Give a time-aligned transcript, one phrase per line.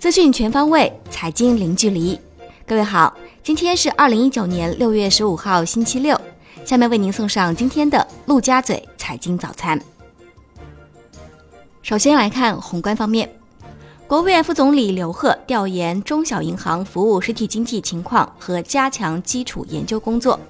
[0.00, 2.18] 资讯全方位，财经零距离。
[2.66, 6.18] 各位好，今天是二零一九年六月十五号，星期六。
[6.64, 9.78] 下面为您送上今天的陆家嘴财经早餐。
[11.82, 13.30] 首先来看宏观方面，
[14.06, 20.40] 国务院副总理刘鹤调研中小银行服务实体经济情况和加强基础研究工作，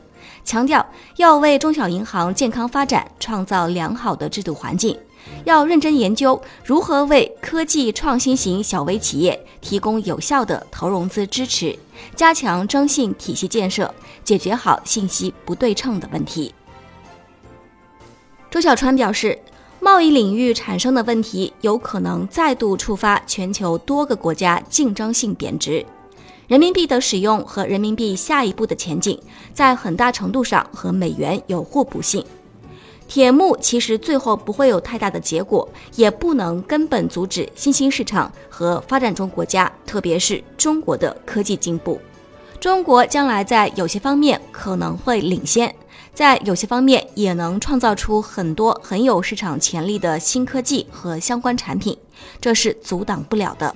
[0.44, 0.86] 强调
[1.16, 4.96] 要为中小银行健康发展创造良好的制度环境。
[5.44, 11.78] 要认真研究如何为科技创新型小微企业提供有效的投融资支持，
[12.14, 16.54] 加强征信体系建设，解决好信息不对称的问题。
[18.50, 19.38] 周小川表示，
[19.78, 25.86] 贸易领域产生的问题有可能再度触发全球多个国家竞争性贬值，
[26.48, 29.18] 人民币的使用和人民币下一步的前景，
[29.54, 32.24] 在很大程度上和美元有互补性。
[33.10, 42.00] 铁幕其实最后不会有太大的结果，也不能根本阻止新兴市场和发展中国家，特别是中国的科技进步。
[42.60, 45.74] 中国将来在有些方面可能会领先，
[46.14, 51.98] 在有些方面也能创造出很多很有市场潜力的新科技和相关产品，
[52.40, 53.74] 这是阻挡不了的。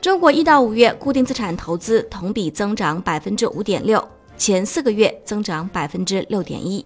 [0.00, 4.04] 中国一到五月固定资产投资同比增长百分之五点六，
[4.36, 6.84] 前四个月增长百分之六点一。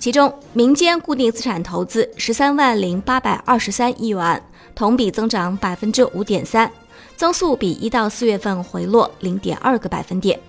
[0.00, 4.42] 其中，民间固定资产投资十三万零八百二十三亿元，
[4.74, 6.72] 同比增长百分之五点三，
[7.16, 10.40] 增速比一到四月份回落零点二个百分点。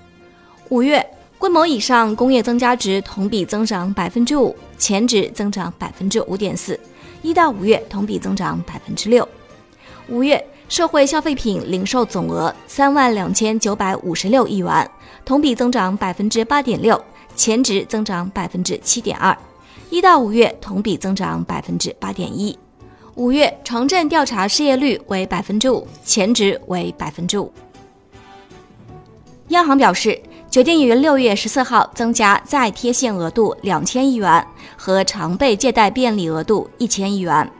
[0.69, 1.05] 五月
[1.37, 6.79] 规模以上工业增加值同比增长百分之五，前值增长百分之五点四，
[7.21, 9.27] 一到五月同比增长百分之六。
[10.07, 14.89] 五月社会消费品零售总额三万两千九百五十六亿元，
[15.25, 17.03] 同比增长百分之八点六。
[17.35, 19.35] 前值增长百分之七点二，
[19.89, 22.57] 一到五月同比增长百分之八点一。
[23.15, 27.51] 五月城镇调查失业率为百分之五，前值为百分之五。
[29.49, 30.17] 央行表示，
[30.49, 37.51] 决定于六月十四号增加再贴现额度两千亿元和常备借贷便利额度一千亿元，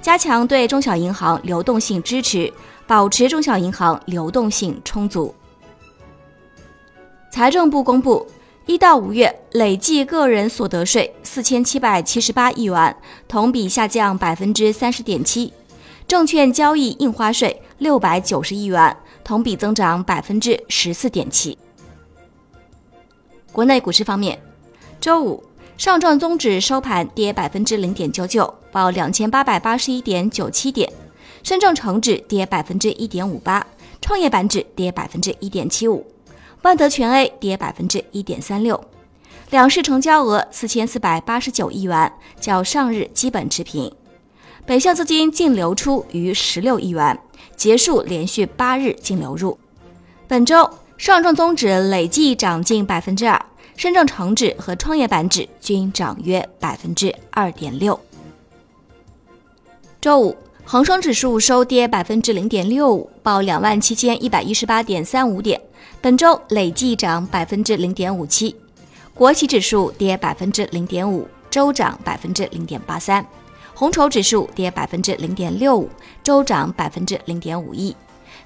[0.00, 2.52] 加强对中小银行流动性支持，
[2.86, 5.34] 保持中小银行流动性充足。
[7.32, 8.24] 财政部公布。
[8.66, 12.96] 一到五月累计个人所得税四千七百七十八亿元，
[13.26, 15.52] 同比下降百分之三十点七；
[16.06, 21.58] 证券交易印花税六百九十亿元，同比增长百分之十四点七。
[23.50, 24.40] 国内股市方面，
[25.00, 25.42] 周五
[25.76, 30.88] 上证综指收盘跌百分之零点九九，报两千八百八十一点九七点；
[31.42, 33.66] 深证成指跌百分之一点五八，
[34.00, 36.06] 创业板指跌百分之一点七五。
[36.62, 38.82] 万德全 A 跌百分之一点三六，
[39.50, 43.92] 两市成交额四千四百八十九亿元，较上日基本持平。
[44.64, 47.18] 北向资金净流出逾十六亿元，
[47.56, 49.58] 结束连续八日净流入。
[50.28, 53.44] 本周上证综指累计涨近百分之二，
[53.76, 57.98] 深证成指和创业板指均涨约百分之二点六。
[60.00, 65.60] 周五，恒生指数收跌百分之零点六五，报两万七千一百一十八点三五点。
[66.00, 68.54] 本周累计涨百分之零点五七，
[69.12, 73.22] 国企指数跌百分之零点五，周涨百分之零点八三；
[73.74, 75.90] 红筹指数跌百分之零点六五，
[76.22, 77.94] 周涨百分之零点五一。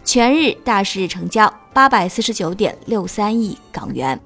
[0.05, 4.19] 全日大市成交八百四十九点六三亿港元。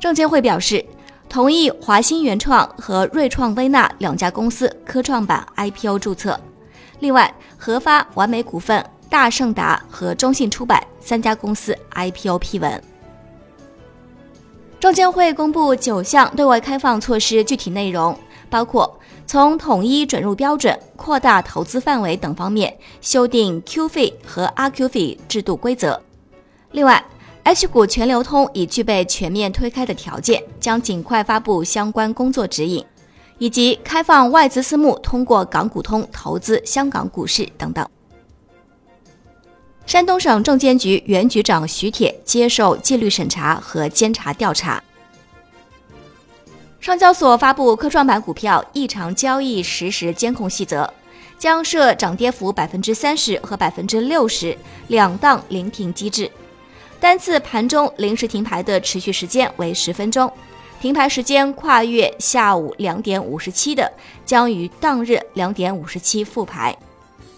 [0.00, 0.84] 证监会表示，
[1.28, 6.38] 同意华新原创和瑞创微纳两家公司科创板 IPO 注册，
[7.00, 8.84] 另外核发完美股份。
[9.10, 12.82] 大盛达和中信出版三家公司 IPO 批文。
[14.78, 18.14] 证监会公布九项对外开放措施具体内容，
[18.50, 25.98] 包括从统一准入标准、扩大投资范围等方面修订 Q 费和 RQ 费制度规则。
[26.72, 27.02] 另外
[27.48, 32.84] ，H 股全流通已具备全面推开的条件，将尽快发布相关工作指引，
[33.38, 37.88] 以及开放外资私募通过港股通投资香港股市等等。
[39.86, 44.84] 山东省证监局原局长徐铁接受纪律审查和监察调查。
[46.80, 50.92] 上交所发布科创板股票异常交易实时监控细则，
[51.38, 54.54] 将设涨跌幅百分之三十和百分之六十
[54.88, 56.30] 两档临停机制，
[57.00, 60.30] 单次盘中临时停牌的持续时间为十分钟，
[60.80, 63.90] 停牌时间跨越下午两点五十七的，
[64.24, 66.76] 将于当日两点五十七复牌。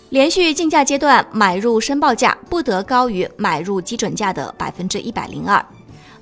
[0.09, 5.65] 连续竞价阶段买入申报价不得高于买入基准价的百分之一百零二，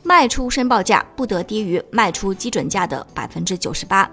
[0.02, 4.10] 卖出申报价不得低于卖出基准价的百分之九十八。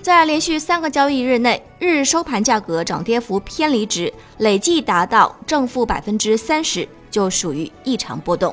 [0.00, 8.52] 在连续三个交易日内，日收盘价格涨跌幅偏离值累计达到正负百分之三十，就属于异常波动。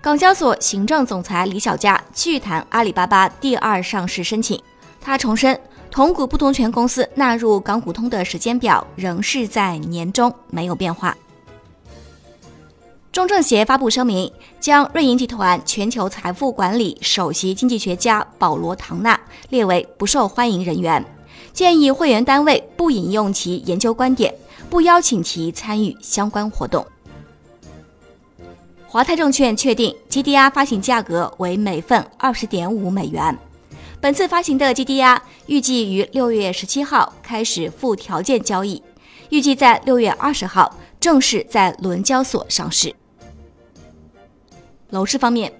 [0.00, 4.62] 港交所行政总裁李小加拒谈阿里巴巴第二上市申请，
[5.00, 5.60] 他重申
[5.90, 11.16] 同股不同权公司纳入港股通的时间表仍是在年中，没有变化。
[13.12, 19.18] 中证协发布声明，将瑞银集团全球财富管理首席经济学家保罗·唐纳
[19.48, 21.04] 列为不受欢迎人员，
[21.52, 24.32] 建议会员单位不引用其研究观点，
[24.70, 26.86] 不邀请其参与相关活动。
[28.86, 33.36] 华泰证券确定 GDR 发行价格为每份二十点五美元，
[34.00, 38.82] 本次发行的 GDR 预计于六月十七号开始附条件交易，
[39.28, 42.94] 预计在六月二十号正式在伦交所上市。
[44.90, 45.52] 楼市方面，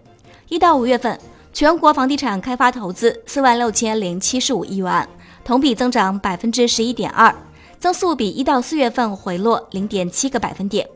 [0.48, 1.18] 一到五月份，
[1.52, 5.08] 全国房地产开发投资四万六千零七十五亿元，
[5.44, 7.32] 同比增长百分之十一点二，
[7.80, 10.86] 增速比一到四月份回落零点七个百分点。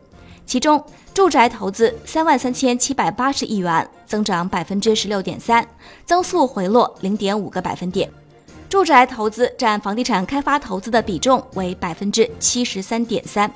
[0.44, 0.84] 其中，
[1.14, 5.66] 住宅投资三万三千七百八十亿元，增长百分之十六点三，
[6.04, 8.08] 增速回落零点五个百分点。
[8.68, 13.50] 住宅投资占房地产开发投资的比重为百分之七十三点三。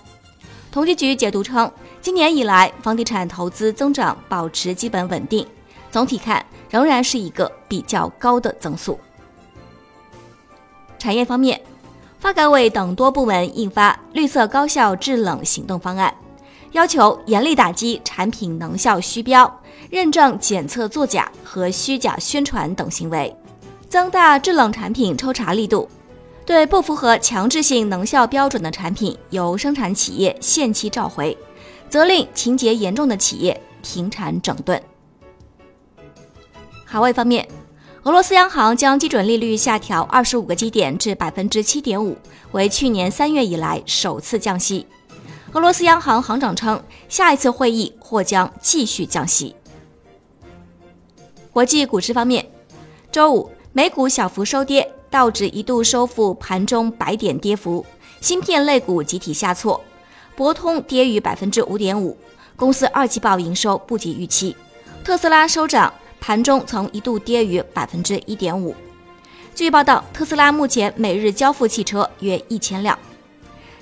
[0.73, 1.71] 统计局解读称。
[2.01, 5.47] 今年以来，房地产投资增长保持基本稳定，
[5.91, 8.99] 总体看仍然是一个比较高的增速。
[10.97, 11.61] 产业方面，
[12.19, 16.13] 发改委等多部门印发绿色高效制冷行动方案，
[16.73, 23.35] 要求严厉打击产品能效虚标、认证检测作假和虚假宣传等行为，
[23.89, 25.89] 增大制冷产品抽查力度，
[26.45, 31.37] 对不符合强制性能效标准的产品，由生产企业限期召回。
[31.89, 34.79] 责令情节严重的企业停产整顿。
[36.85, 37.49] 海外方面，
[38.05, 42.17] 俄罗斯央行将基准利率下调二十五个基点至百分之七点五，
[42.53, 44.87] 为去年三月以来首次降息。
[45.53, 49.55] 俄罗斯央行行长称，下一次会议或将继续降息。
[51.53, 52.49] 国际股市方面，
[53.11, 57.85] 周五美股小幅收跌，道指一度收复盘中百点跌幅，
[58.21, 59.81] 芯片类股集体下挫。
[60.37, 62.17] 博通跌逾百分之五点五，
[62.55, 64.55] 公司二季报营收不及预期。
[65.03, 68.75] 特斯拉收涨，盘中曾一度跌逾百分之一点五。
[69.55, 72.97] 据报道，特斯拉目前每日交付汽车约一千辆。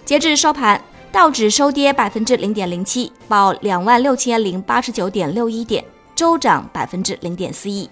[0.05, 0.81] 截至收盘，
[1.13, 5.85] 道指收跌百分之零点零七，报两万六千零八十九点六一点，
[6.15, 7.91] 周涨百分之零点四一。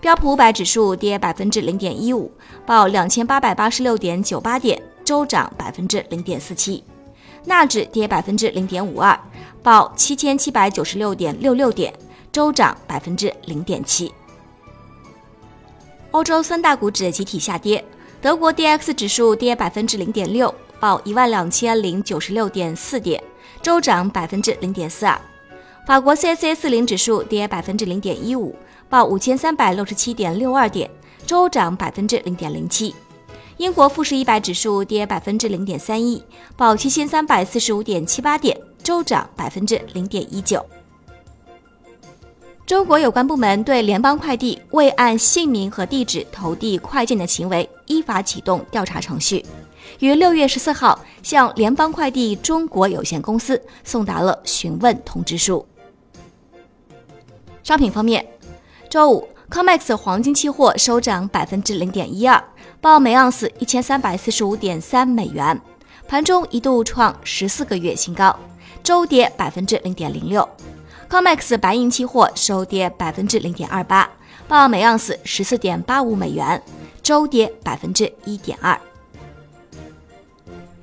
[0.00, 2.30] 标普五百指数跌百分之零点一五，
[2.64, 6.84] 报两千八百八十六点九八点，周涨百分之零点四七。
[7.44, 9.18] 纳指跌百分之零点五二，
[9.62, 11.92] 报七千七百九十六点六六点，
[12.36, 14.12] 周涨百分之零点七。
[16.10, 17.82] 欧洲三大股指集体下跌，
[18.20, 23.24] 德国 D X 指数跌百分之零点六，报一万两千零九十六点四点，
[23.62, 25.18] 周涨百分之零点四二。
[25.86, 28.54] 法国 C C 四零指数跌百分之零点一五，
[28.90, 30.90] 报五千三百六十七点六二点，
[31.24, 32.94] 周涨百分之零点零七。
[33.56, 36.22] 英国富时一百指数跌百分之零点三一，
[36.54, 40.62] 报七千三百四十五点七八点，周涨百分之零点一九。
[42.66, 49.46] 中国有关部门对联邦快递未按姓名和地址投递快件的行为依法启动调查程序，
[50.00, 55.64] 于六月十四号向联邦快递中国有限公司送达了询问通知书。
[57.62, 58.26] 商品方面，
[58.90, 62.42] 周五，COMEX 黄金期货收涨百分之零点一二。
[62.80, 65.56] 报每盎司一千三百四十五点三美元，
[66.08, 68.36] 盘中一度创十四个月新高，
[68.82, 70.48] 周跌百分之零点零六。
[71.08, 74.10] COMEX 白银期货收跌百分之零点二八，
[74.48, 76.60] 报每盎司十四点八五美元，
[77.00, 78.78] 周跌百分之一点二。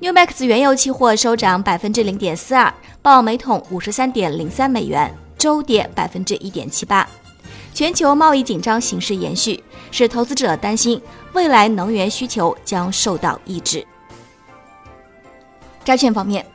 [0.00, 7.06] NewMax 原油期货收涨百分之零点四二，报每桶五十三点零三美元，周跌百分之一点七八。
[7.74, 11.00] 全球贸易紧张形势延续，使投资者担心
[11.34, 13.86] 未来能源需求将受到抑制。
[15.84, 16.46] 债券方面，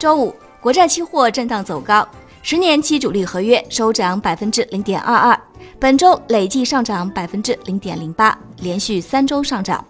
[0.00, 2.06] 周五国债期货震荡走高，
[2.46, 5.40] 十年期主力合约收涨百分之零点二二，
[5.80, 9.82] 本周累计上涨百分之零点零八，连续三周上涨。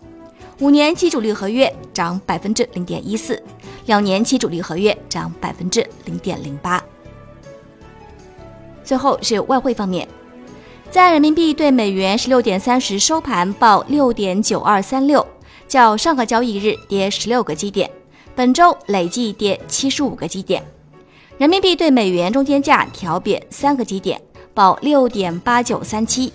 [0.61, 3.42] 五年期主力合约涨百分之零点一四，
[3.87, 6.80] 两年期主力合约涨百分之零点零八。
[8.84, 10.06] 最后是外汇方面。
[10.92, 15.26] 在人民币对美元十六点三十收盘报六点九二三六，
[15.66, 17.90] 较上个交易日跌十六个基点，
[18.37, 20.64] 本周累计跌七十五个基点。
[21.36, 24.20] 人民币对美元中间价调贬三个基点，
[24.54, 26.32] 报六点八九三七。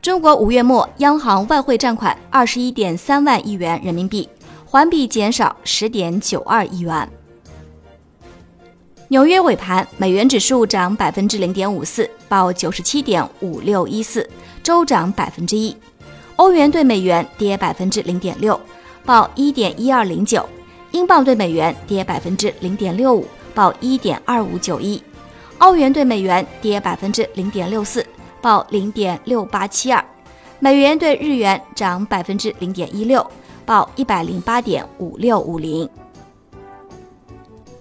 [0.00, 4.26] 中国五月末央行外汇占款二十一点三万亿元人民币，
[4.64, 7.06] 环比减少十点九二亿元。
[9.08, 14.26] 纽约尾盘，美元指数涨百分之零点五四，报九十七点五六一四，
[14.62, 15.76] 周涨百分之一。
[16.36, 18.58] 欧元对美元跌百分之零点六，
[19.04, 20.48] 报一点一二零九。
[20.94, 25.02] 英镑对美元跌百分之零点六五，报一点二五九一。
[25.58, 28.06] 澳元对美元跌百分之零点六四。
[28.40, 30.04] 报零点六八七二，
[30.60, 33.28] 美元对日元涨百分之零点一六，
[33.66, 35.88] 报一百零八点五六五零。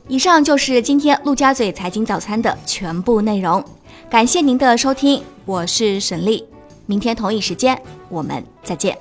[0.07, 3.63] 以上就是今天陆家嘴财经早餐的全部内容，
[4.09, 6.43] 感谢您的收听，我是沈丽，
[6.87, 7.79] 明天同一时间
[8.09, 8.97] 我们再见。